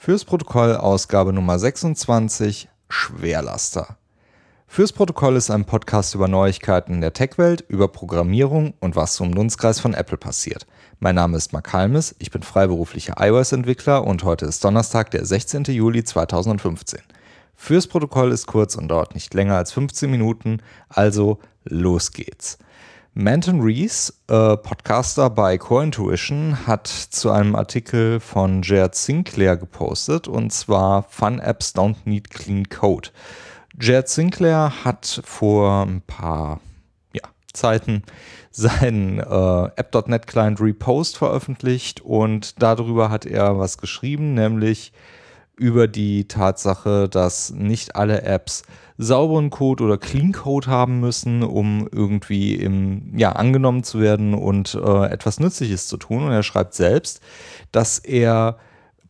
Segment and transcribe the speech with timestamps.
[0.00, 3.98] Fürs Protokoll Ausgabe Nummer 26 Schwerlaster.
[4.68, 9.34] Fürs Protokoll ist ein Podcast über Neuigkeiten in der Tech-Welt, über Programmierung und was im
[9.34, 10.68] Dunstkreis von Apple passiert.
[11.00, 15.64] Mein Name ist Mark Halmes, ich bin freiberuflicher iOS-Entwickler und heute ist Donnerstag, der 16.
[15.64, 17.00] Juli 2015.
[17.56, 22.58] Fürs Protokoll ist kurz und dauert nicht länger als 15 Minuten, also los geht's.
[23.20, 30.28] Manton Rees, äh, Podcaster bei Core Intuition, hat zu einem Artikel von Jared Sinclair gepostet
[30.28, 33.08] und zwar Fun Apps Don't Need Clean Code.
[33.76, 36.60] Jared Sinclair hat vor ein paar
[37.12, 37.22] ja,
[37.52, 38.04] Zeiten
[38.52, 44.92] seinen äh, App.NET Client Repost veröffentlicht und darüber hat er was geschrieben, nämlich
[45.58, 48.62] über die Tatsache, dass nicht alle Apps
[48.96, 54.74] sauberen Code oder Clean Code haben müssen, um irgendwie im, ja, angenommen zu werden und
[54.74, 56.24] äh, etwas Nützliches zu tun.
[56.24, 57.20] Und er schreibt selbst,
[57.70, 58.58] dass er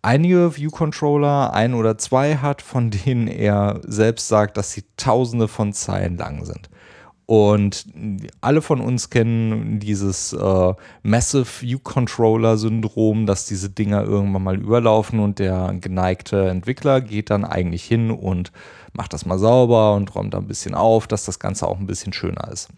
[0.03, 5.73] einige View-Controller, ein oder zwei hat, von denen er selbst sagt, dass sie tausende von
[5.73, 6.69] Zeilen lang sind.
[7.31, 7.85] Und
[8.41, 14.57] alle von uns kennen dieses äh, Massive View Controller Syndrom, dass diese Dinger irgendwann mal
[14.59, 18.51] überlaufen und der geneigte Entwickler geht dann eigentlich hin und
[18.95, 21.87] macht das mal sauber und räumt da ein bisschen auf, dass das Ganze auch ein
[21.87, 22.71] bisschen schöner ist.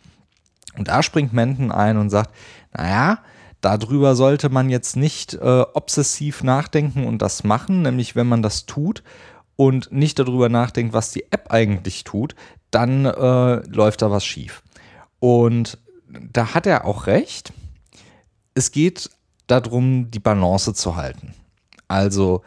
[0.77, 2.35] Und da springt Menten ein und sagt,
[2.77, 3.21] naja,
[3.61, 8.67] darüber sollte man jetzt nicht äh, obsessiv nachdenken und das machen, nämlich wenn man das
[8.67, 9.05] tut
[9.55, 12.35] und nicht darüber nachdenkt, was die App eigentlich tut,
[12.71, 14.63] dann äh, läuft da was schief.
[15.19, 17.53] Und da hat er auch recht.
[18.55, 19.11] Es geht
[19.47, 21.35] darum, die Balance zu halten.
[21.89, 22.43] Also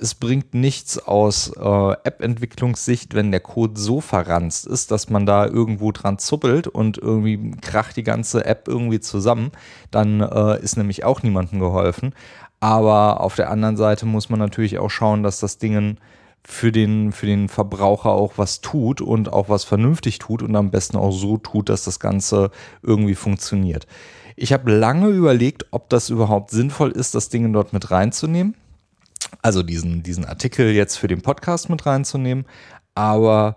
[0.00, 5.46] es bringt nichts aus äh, App-Entwicklungssicht, wenn der Code so verranzt ist, dass man da
[5.46, 9.50] irgendwo dran zuppelt und irgendwie kracht die ganze App irgendwie zusammen.
[9.90, 12.14] Dann äh, ist nämlich auch niemandem geholfen.
[12.60, 15.96] Aber auf der anderen Seite muss man natürlich auch schauen, dass das Ding
[16.44, 20.70] für den, für den Verbraucher auch was tut und auch was vernünftig tut und am
[20.70, 22.50] besten auch so tut, dass das Ganze
[22.82, 23.86] irgendwie funktioniert.
[24.36, 28.54] Ich habe lange überlegt, ob das überhaupt sinnvoll ist, das Ding dort mit reinzunehmen.
[29.42, 32.46] Also diesen, diesen Artikel jetzt für den Podcast mit reinzunehmen.
[32.94, 33.56] Aber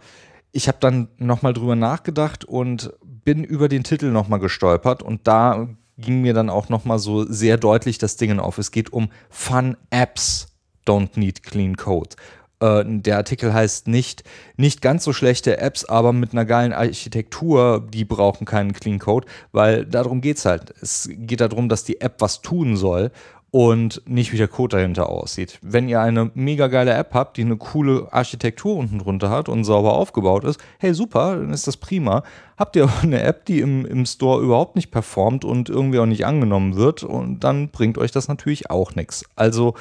[0.51, 5.67] ich habe dann nochmal drüber nachgedacht und bin über den Titel nochmal gestolpert und da
[5.97, 8.57] ging mir dann auch nochmal so sehr deutlich das Ding auf.
[8.57, 10.47] Es geht um Fun Apps
[10.85, 12.15] don't need clean code.
[12.61, 14.23] Äh, der Artikel heißt nicht,
[14.55, 19.27] nicht ganz so schlechte Apps, aber mit einer geilen Architektur, die brauchen keinen Clean Code,
[19.51, 20.73] weil darum geht es halt.
[20.81, 23.11] Es geht darum, dass die App was tun soll
[23.51, 25.59] und nicht wie der Code dahinter aussieht.
[25.61, 29.65] Wenn ihr eine mega geile App habt, die eine coole Architektur unten drunter hat und
[29.65, 32.23] sauber aufgebaut ist, hey super, dann ist das prima.
[32.57, 36.05] Habt ihr aber eine App, die im, im Store überhaupt nicht performt und irgendwie auch
[36.05, 39.25] nicht angenommen wird, und dann bringt euch das natürlich auch nichts.
[39.35, 39.73] Also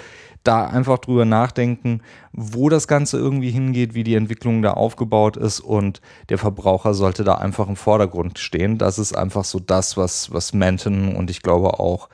[0.43, 2.01] da einfach drüber nachdenken,
[2.33, 7.23] wo das Ganze irgendwie hingeht, wie die Entwicklung da aufgebaut ist und der Verbraucher sollte
[7.23, 8.79] da einfach im Vordergrund stehen.
[8.79, 12.09] Das ist einfach so das, was, was Manton und ich glaube auch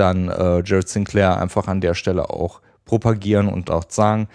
[0.00, 4.28] dann äh, Jared Sinclair einfach an der Stelle auch propagieren und auch sagen,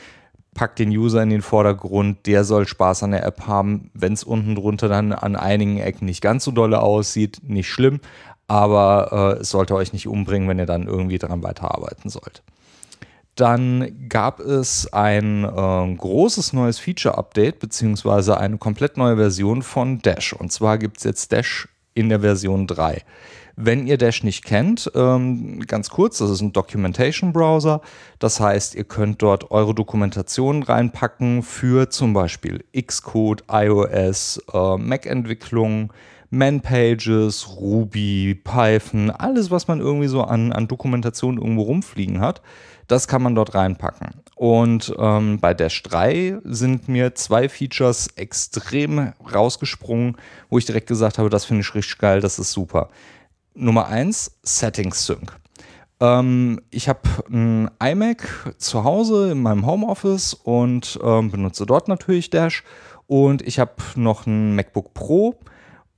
[0.53, 3.91] packt den User in den Vordergrund, der soll Spaß an der App haben.
[3.93, 7.99] Wenn es unten drunter dann an einigen Ecken nicht ganz so dolle aussieht, nicht schlimm,
[8.47, 12.41] aber äh, es sollte euch nicht umbringen, wenn ihr dann irgendwie daran weiterarbeiten sollt.
[13.35, 20.31] Dann gab es ein äh, großes neues Feature-Update, beziehungsweise eine komplett neue Version von Dash.
[20.31, 23.03] Und zwar gibt es jetzt Dash in der Version 3.
[23.55, 27.81] Wenn ihr Dash nicht kennt, ähm, ganz kurz, das ist ein Documentation-Browser.
[28.19, 35.93] Das heißt, ihr könnt dort eure Dokumentationen reinpacken für zum Beispiel Xcode, iOS, äh, Mac-Entwicklung,
[36.31, 42.41] Man-Pages, Ruby, Python, alles, was man irgendwie so an, an Dokumentation irgendwo rumfliegen hat
[42.87, 44.09] das kann man dort reinpacken.
[44.35, 50.17] Und ähm, bei Dash 3 sind mir zwei Features extrem rausgesprungen,
[50.49, 52.89] wo ich direkt gesagt habe, das finde ich richtig geil, das ist super.
[53.55, 55.33] Nummer 1, Settings Sync.
[56.01, 62.29] Ähm, ich habe ein iMac zu Hause in meinem Homeoffice und ähm, benutze dort natürlich
[62.29, 62.63] Dash.
[63.07, 65.39] Und ich habe noch ein MacBook Pro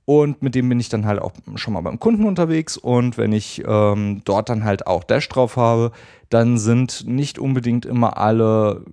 [0.04, 2.76] und mit dem bin ich dann halt auch schon mal beim Kunden unterwegs.
[2.76, 5.90] Und wenn ich ähm, dort dann halt auch Dash drauf habe,
[6.30, 8.84] dann sind nicht unbedingt immer alle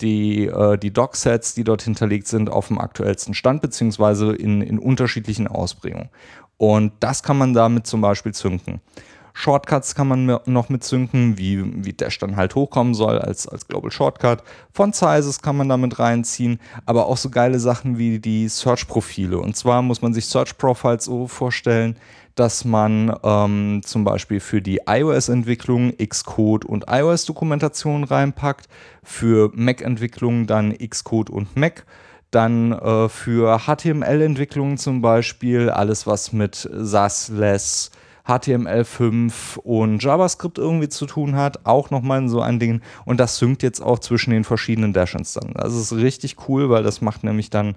[0.00, 4.78] die, äh, die Docksets, die dort hinterlegt sind, auf dem aktuellsten Stand, beziehungsweise in, in
[4.78, 6.08] unterschiedlichen Ausprägungen.
[6.56, 8.80] Und das kann man damit zum Beispiel zünken.
[9.36, 13.90] Shortcuts kann man noch mitsynken, wie, wie Dash dann halt hochkommen soll als, als Global
[13.90, 14.44] Shortcut.
[14.72, 19.38] Font Sizes kann man damit reinziehen, aber auch so geile Sachen wie die Search-Profile.
[19.38, 21.96] Und zwar muss man sich Search-Profiles so vorstellen,
[22.36, 28.68] dass man ähm, zum Beispiel für die iOS-Entwicklung Xcode und iOS-Dokumentation reinpackt,
[29.02, 31.84] für Mac-Entwicklung dann Xcode und Mac,
[32.34, 37.90] dann äh, für HTML-Entwicklung zum Beispiel alles, was mit SAS-Less,
[38.26, 42.80] HTML5 und JavaScript irgendwie zu tun hat, auch nochmal so ein Ding.
[43.04, 45.54] Und das synkt jetzt auch zwischen den verschiedenen Dash-Instanzen.
[45.54, 47.76] Das ist richtig cool, weil das macht nämlich dann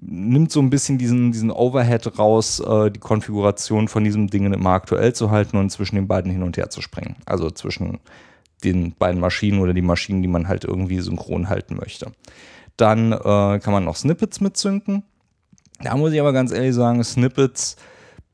[0.00, 4.70] nimmt so ein bisschen diesen, diesen Overhead raus, äh, die Konfiguration von diesem Ding immer
[4.70, 7.16] aktuell zu halten und zwischen den beiden hin und her zu springen.
[7.26, 8.00] Also zwischen
[8.64, 12.12] den beiden Maschinen oder die Maschinen, die man halt irgendwie synchron halten möchte.
[12.76, 15.04] Dann äh, kann man noch Snippets mitzünden.
[15.80, 17.76] Da muss ich aber ganz ehrlich sagen, Snippets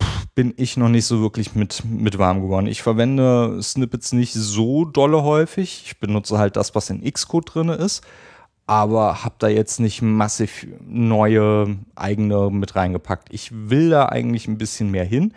[0.02, 2.66] pff, bin ich noch nicht so wirklich mit, mit warm geworden.
[2.66, 5.82] Ich verwende Snippets nicht so dolle häufig.
[5.86, 8.02] Ich benutze halt das, was in Xcode drin ist
[8.70, 13.26] aber habe da jetzt nicht massiv neue eigene mit reingepackt.
[13.32, 15.34] Ich will da eigentlich ein bisschen mehr hin,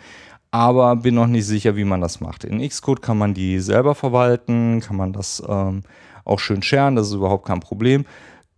[0.52, 2.44] aber bin noch nicht sicher, wie man das macht.
[2.44, 5.82] In Xcode kann man die selber verwalten, kann man das ähm,
[6.24, 8.04] auch schön sharen, das ist überhaupt kein Problem.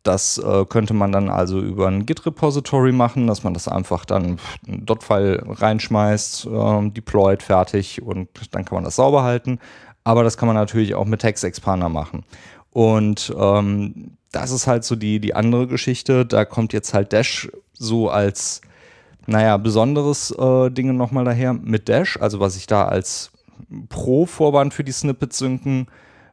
[0.06, 4.38] Das äh, könnte man dann also über ein Git-Repository machen, dass man das einfach dann
[4.68, 9.58] ein Dot-File reinschmeißt, äh, deployt, fertig und dann kann man das sauber halten.
[10.04, 12.24] Aber das kann man natürlich auch mit Text Expander machen.
[12.70, 16.24] Und ähm, das ist halt so die, die andere Geschichte.
[16.24, 18.60] Da kommt jetzt halt Dash so als,
[19.26, 22.16] naja, besonderes äh, Dinge nochmal daher mit Dash.
[22.20, 23.32] Also was ich da als
[23.88, 25.88] Pro-Vorwand für die Snippet-Synken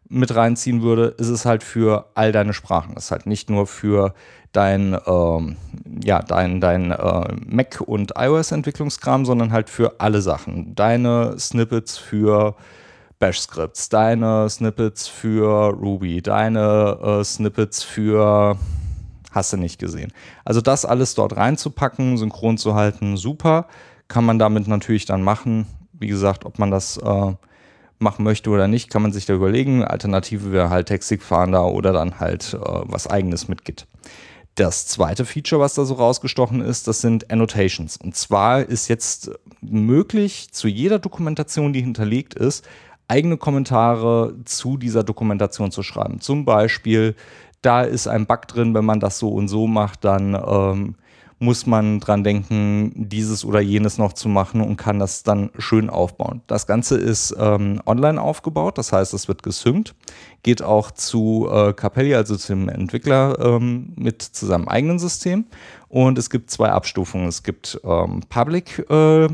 [0.10, 2.96] mit reinziehen würde, ist es halt für all deine Sprachen.
[2.96, 4.14] Das ist halt nicht nur für
[4.52, 5.58] dein, ähm,
[6.04, 10.76] ja, dein, dein äh, Mac- und iOS-Entwicklungskram, sondern halt für alle Sachen.
[10.76, 12.56] Deine Snippets für
[13.20, 18.58] Bash-Skripts, deine Snippets für Ruby, deine äh, Snippets für
[19.32, 20.12] hast du nicht gesehen.
[20.46, 23.68] Also das alles dort reinzupacken, synchron zu halten, super.
[24.08, 25.66] Kann man damit natürlich dann machen.
[25.94, 27.34] Wie gesagt, ob man das äh,
[28.00, 29.84] machen möchte oder nicht, kann man sich da überlegen.
[29.84, 33.88] Alternative wäre halt Textfahnder oder dann halt äh, was eigenes mit Git.
[34.56, 37.98] Das zweite Feature, was da so rausgestochen ist, das sind Annotations.
[37.98, 39.32] Und zwar ist jetzt
[39.62, 42.64] möglich, zu jeder Dokumentation, die hinterlegt ist,
[43.08, 46.22] eigene Kommentare zu dieser Dokumentation zu schreiben.
[46.22, 47.16] Zum Beispiel,
[47.64, 50.96] da ist ein Bug drin, wenn man das so und so macht, dann ähm,
[51.44, 55.90] muss man dran denken, dieses oder jenes noch zu machen und kann das dann schön
[55.90, 56.42] aufbauen.
[56.48, 59.94] Das Ganze ist ähm, online aufgebaut, das heißt, es wird gesynkt,
[60.42, 65.46] geht auch zu äh, Capelli, also zum Entwickler ähm, mit zu seinem eigenen System.
[65.90, 67.28] Und es gibt zwei Abstufungen.
[67.28, 69.30] Es gibt ähm, Public äh, äh,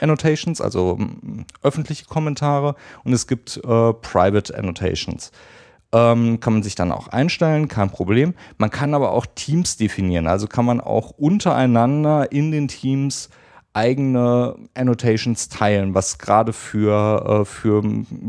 [0.00, 0.98] Annotations, also
[1.62, 2.74] öffentliche Kommentare
[3.04, 5.30] und es gibt äh, Private Annotations.
[5.94, 8.34] Ähm, kann man sich dann auch einstellen, kein Problem.
[8.58, 13.30] Man kann aber auch Teams definieren, also kann man auch untereinander in den Teams
[13.74, 17.82] eigene Annotations teilen, was gerade für, äh, für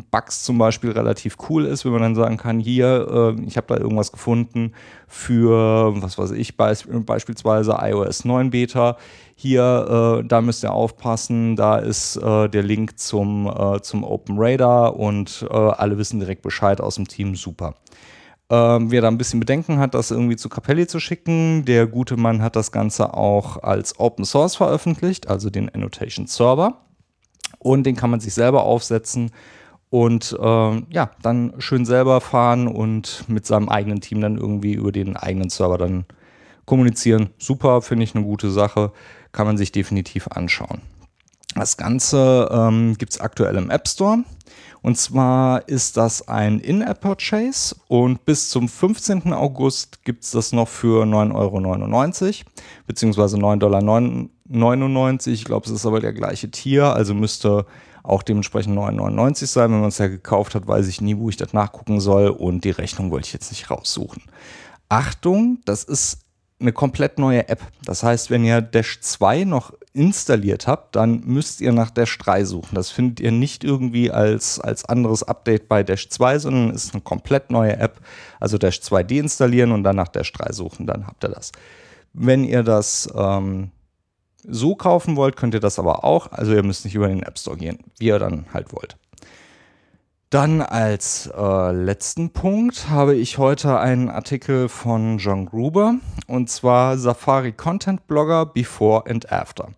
[0.09, 3.67] Bugs zum Beispiel relativ cool ist, wenn man dann sagen kann, hier, äh, ich habe
[3.67, 4.73] da irgendwas gefunden
[5.07, 8.97] für, was weiß ich, beis beispielsweise iOS 9 Beta.
[9.35, 14.37] Hier, äh, da müsst ihr aufpassen, da ist äh, der Link zum, äh, zum Open
[14.39, 17.75] Radar und äh, alle wissen direkt Bescheid aus dem Team, super.
[18.49, 22.15] Ähm, wer da ein bisschen Bedenken hat, das irgendwie zu Capelli zu schicken, der gute
[22.15, 26.81] Mann hat das Ganze auch als Open Source veröffentlicht, also den Annotation Server.
[27.57, 29.31] Und den kann man sich selber aufsetzen
[29.89, 34.91] und äh, ja, dann schön selber fahren und mit seinem eigenen Team dann irgendwie über
[34.91, 36.05] den eigenen Server dann
[36.65, 37.29] kommunizieren.
[37.37, 38.91] Super, finde ich eine gute Sache,
[39.31, 40.81] kann man sich definitiv anschauen.
[41.55, 44.23] Das Ganze ähm, gibt es aktuell im App Store.
[44.81, 49.33] Und zwar ist das ein In-App-Purchase und bis zum 15.
[49.33, 52.51] August gibt es das noch für 9,99 Euro,
[52.85, 55.17] beziehungsweise 9,99 Dollar.
[55.25, 57.65] Ich glaube, es ist aber der gleiche Tier, also müsste
[58.03, 59.71] auch dementsprechend 9,99 sein.
[59.71, 62.63] Wenn man es ja gekauft hat, weiß ich nie, wo ich das nachgucken soll und
[62.63, 64.21] die Rechnung wollte ich jetzt nicht raussuchen.
[64.89, 66.19] Achtung, das ist
[66.59, 67.61] eine komplett neue App.
[67.85, 72.43] Das heißt, wenn ihr Dash 2 noch installiert habt, dann müsst ihr nach Dash 3
[72.45, 72.75] suchen.
[72.75, 77.01] Das findet ihr nicht irgendwie als, als anderes Update bei Dash 2, sondern ist eine
[77.01, 78.01] komplett neue App.
[78.39, 81.51] Also Dash 2 deinstallieren und dann nach Dash 3 suchen, dann habt ihr das.
[82.13, 83.71] Wenn ihr das ähm,
[84.43, 86.31] so kaufen wollt, könnt ihr das aber auch.
[86.31, 88.97] Also ihr müsst nicht über den App Store gehen, wie ihr dann halt wollt.
[90.29, 95.95] Dann als äh, letzten Punkt habe ich heute einen Artikel von John Gruber
[96.27, 99.69] und zwar Safari Content Blogger Before and After.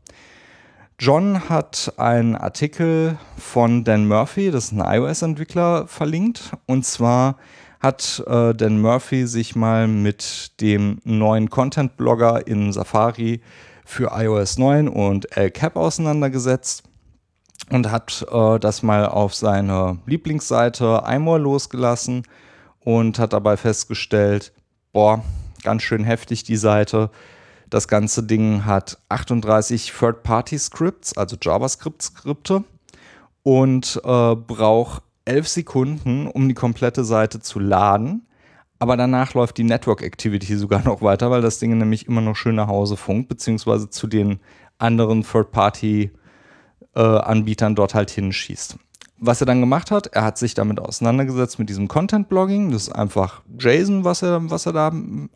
[0.99, 6.53] John hat einen Artikel von Dan Murphy, das ist ein iOS-Entwickler, verlinkt.
[6.65, 7.37] Und zwar
[7.79, 13.41] hat äh, Dan Murphy sich mal mit dem neuen Content-Blogger in Safari
[13.85, 16.81] für iOS 9 und El Cap auseinandergesetzt
[17.69, 22.23] und hat äh, das mal auf seine Lieblingsseite iMore losgelassen
[22.79, 24.51] und hat dabei festgestellt,
[24.93, 25.23] boah,
[25.61, 27.11] ganz schön heftig die Seite.
[27.69, 32.63] Das ganze Ding hat 38 Third-Party-Scripts, also JavaScript-Skripte
[33.43, 38.25] und äh, braucht 11 Sekunden, um die komplette Seite zu laden.
[38.79, 42.35] Aber danach läuft die Network Activity sogar noch weiter, weil das Ding nämlich immer noch
[42.35, 44.39] schön nach Hause funkt, beziehungsweise zu den
[44.77, 48.77] anderen Third-Party-Anbietern äh, dort halt hinschießt
[49.19, 52.71] was er dann gemacht hat, er hat sich damit auseinandergesetzt mit diesem Content-Blogging.
[52.71, 54.91] Das ist einfach JSON, was er, was er da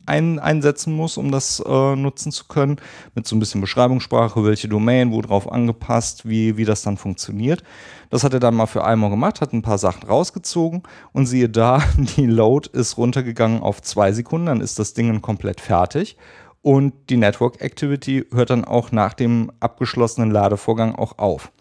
[0.05, 2.77] ein, einsetzen muss, um das äh, nutzen zu können.
[3.15, 7.63] Mit so ein bisschen Beschreibungssprache, welche Domain, wo drauf angepasst, wie, wie das dann funktioniert.
[8.11, 11.49] Das hat er dann mal für einmal gemacht, hat ein paar Sachen rausgezogen und siehe
[11.49, 16.17] da, die Load ist runtergegangen auf zwei Sekunden, dann ist das Ding komplett fertig.
[16.61, 21.51] Und die Network Activity hört dann auch nach dem abgeschlossenen Ladevorgang auch auf.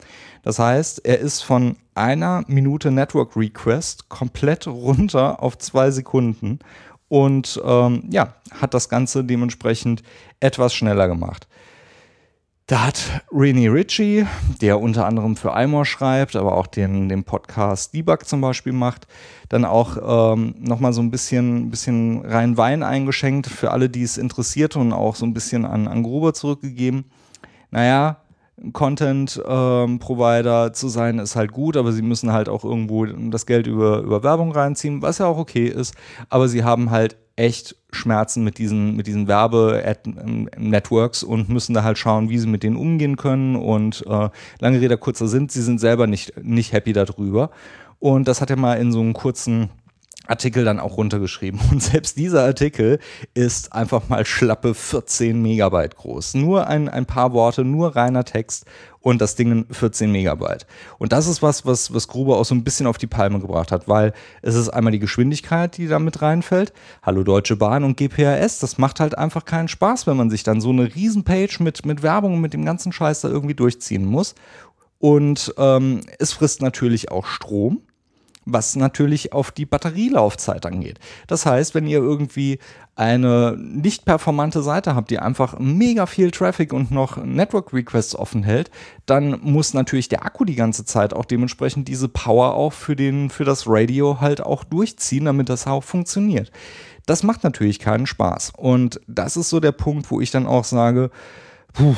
[0.42, 6.58] Das heißt, er ist von einer Minute Network Request komplett runter auf zwei Sekunden
[7.08, 10.02] und ähm, ja, hat das Ganze dementsprechend
[10.40, 11.48] etwas schneller gemacht.
[12.70, 14.26] Da hat Renee Ritchie,
[14.60, 19.08] der unter anderem für iMore schreibt, aber auch den, den Podcast Debug zum Beispiel macht,
[19.48, 24.18] dann auch ähm, nochmal so ein bisschen, bisschen rein Wein eingeschenkt für alle, die es
[24.18, 27.06] interessiert und auch so ein bisschen an, an Gruber zurückgegeben.
[27.72, 28.18] Naja,
[28.72, 33.66] Content-Provider ähm, zu sein, ist halt gut, aber sie müssen halt auch irgendwo das Geld
[33.66, 35.94] über, über Werbung reinziehen, was ja auch okay ist.
[36.28, 41.96] Aber sie haben halt echt Schmerzen mit diesen, mit diesen Werbe-Networks und müssen da halt
[41.96, 43.56] schauen, wie sie mit denen umgehen können.
[43.56, 47.50] Und äh, lange Rede, kurzer Sinn, sie sind selber nicht, nicht happy darüber.
[47.98, 49.70] Und das hat er mal in so einem kurzen
[50.30, 51.60] Artikel dann auch runtergeschrieben.
[51.70, 52.98] Und selbst dieser Artikel
[53.34, 56.34] ist einfach mal schlappe 14 Megabyte groß.
[56.34, 58.64] Nur ein, ein paar Worte, nur reiner Text
[59.00, 60.66] und das Ding 14 Megabyte.
[60.98, 63.72] Und das ist was, was, was Gruber auch so ein bisschen auf die Palme gebracht
[63.72, 66.72] hat, weil es ist einmal die Geschwindigkeit, die da mit reinfällt.
[67.02, 70.60] Hallo Deutsche Bahn und GPRS, das macht halt einfach keinen Spaß, wenn man sich dann
[70.60, 74.34] so eine Riesenpage mit, mit Werbung und mit dem ganzen Scheiß da irgendwie durchziehen muss.
[74.98, 77.80] Und ähm, es frisst natürlich auch Strom
[78.52, 80.98] was natürlich auf die Batterielaufzeit angeht.
[81.26, 82.58] Das heißt, wenn ihr irgendwie
[82.96, 88.42] eine nicht performante Seite habt, die einfach mega viel Traffic und noch Network Requests offen
[88.42, 88.70] hält,
[89.06, 93.30] dann muss natürlich der Akku die ganze Zeit auch dementsprechend diese Power auch für, den,
[93.30, 96.50] für das Radio halt auch durchziehen, damit das auch funktioniert.
[97.06, 98.52] Das macht natürlich keinen Spaß.
[98.56, 101.10] Und das ist so der Punkt, wo ich dann auch sage,
[101.72, 101.96] puh,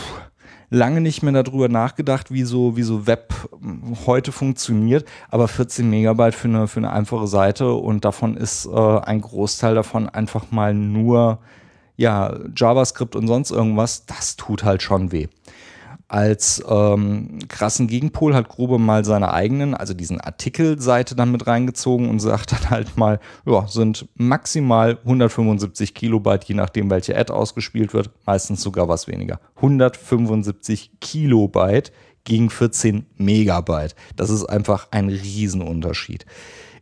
[0.73, 5.89] lange nicht mehr darüber nachgedacht, wie so, wie so Web hm, heute funktioniert, aber 14
[5.89, 10.51] Megabyte für eine, für eine einfache Seite und davon ist äh, ein Großteil davon einfach
[10.51, 11.39] mal nur
[11.97, 15.29] ja, JavaScript und sonst irgendwas, das tut halt schon weh.
[16.13, 22.11] Als ähm, krassen Gegenpol hat Grube mal seine eigenen, also diesen Artikelseite dann mit reingezogen
[22.11, 27.95] und sagt dann halt mal, ja, sind maximal 175 Kilobyte, je nachdem, welche Ad ausgespielt
[27.95, 29.41] wird, meistens sogar was weniger.
[29.57, 31.93] 175 Kilobyte
[32.25, 33.95] gegen 14 Megabyte.
[34.15, 36.27] Das ist einfach ein Riesenunterschied.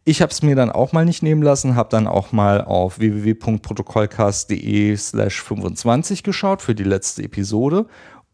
[0.04, 2.98] Ich habe es mir dann auch mal nicht nehmen lassen, habe dann auch mal auf
[2.98, 7.86] www.protokollcast.de slash 25 geschaut für die letzte Episode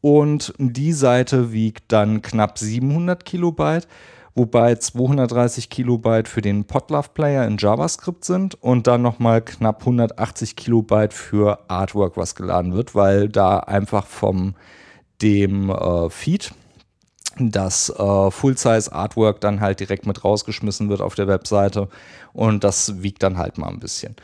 [0.07, 3.89] und die Seite wiegt dann knapp 700 Kilobyte,
[4.37, 10.55] wobei 230 Kilobyte für den Podlove Player in JavaScript sind und dann nochmal knapp 180
[10.55, 14.55] Kilobyte für Artwork, was geladen wird, weil da einfach vom
[15.23, 16.53] dem äh, Feed
[17.41, 21.89] das äh, Full-Size Artwork dann halt direkt mit rausgeschmissen wird auf der Webseite
[22.33, 24.15] und das wiegt dann halt mal ein bisschen.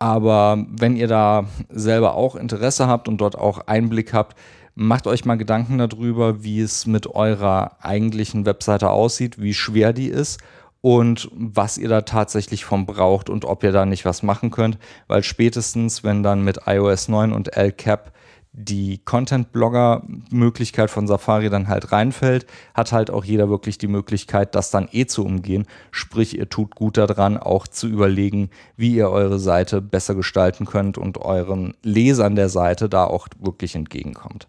[0.00, 4.36] Aber wenn ihr da selber auch Interesse habt und dort auch Einblick habt,
[4.80, 10.06] Macht euch mal Gedanken darüber, wie es mit eurer eigentlichen Webseite aussieht, wie schwer die
[10.06, 10.38] ist
[10.80, 14.78] und was ihr da tatsächlich von braucht und ob ihr da nicht was machen könnt,
[15.08, 18.12] weil spätestens, wenn dann mit iOS 9 und LCAP
[18.52, 24.70] die Content-Blogger-Möglichkeit von Safari dann halt reinfällt, hat halt auch jeder wirklich die Möglichkeit, das
[24.70, 25.66] dann eh zu umgehen.
[25.90, 30.98] Sprich, ihr tut gut daran, auch zu überlegen, wie ihr eure Seite besser gestalten könnt
[30.98, 34.46] und euren Lesern der Seite da auch wirklich entgegenkommt.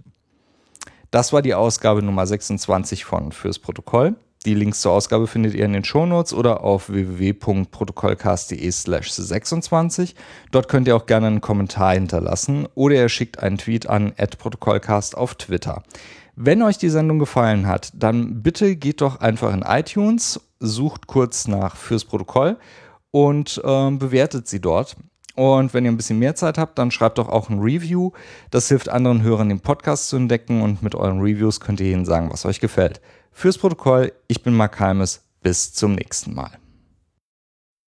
[1.12, 4.16] Das war die Ausgabe Nummer 26 von Fürs Protokoll.
[4.46, 10.16] Die Links zur Ausgabe findet ihr in den Shownotes oder auf www.protokollcast.de slash 26.
[10.51, 15.18] Dort könnt ihr auch gerne einen Kommentar hinterlassen oder ihr schickt einen Tweet an protokollcast
[15.18, 15.84] auf Twitter.
[16.36, 21.48] Wenn euch die Sendung gefallen hat, dann bitte geht doch einfach in iTunes, sucht kurz
[21.48, 22.58] nach fürs Protokoll
[23.12, 24.96] und ähm, bewertet sie dort.
[25.36, 28.12] Und wenn ihr ein bisschen mehr Zeit habt, dann schreibt doch auch ein Review.
[28.52, 32.06] Das hilft anderen Hörern, den Podcast zu entdecken und mit euren Reviews könnt ihr ihnen
[32.06, 33.00] sagen, was euch gefällt.
[33.32, 35.24] Fürs Protokoll, ich bin Mark Halmes.
[35.42, 36.52] Bis zum nächsten Mal.